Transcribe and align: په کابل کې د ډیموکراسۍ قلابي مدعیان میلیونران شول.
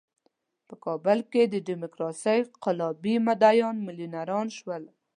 په 0.67 0.75
کابل 0.85 1.19
کې 1.31 1.43
د 1.47 1.55
ډیموکراسۍ 1.67 2.39
قلابي 2.63 3.15
مدعیان 3.27 3.75
میلیونران 3.87 4.47
شول. 4.57 4.83